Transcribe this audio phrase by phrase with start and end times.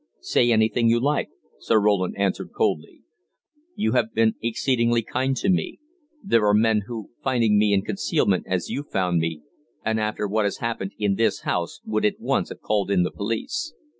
[0.21, 1.29] "Say anything you like,"
[1.59, 3.03] Sir Roland answered coldly.
[3.75, 5.77] "You have been exceedingly kind to me:
[6.23, 9.43] there are men who, finding me in concealment as you found me,
[9.85, 13.11] and after what has happened in this house, would at once have called in the
[13.11, 13.75] police.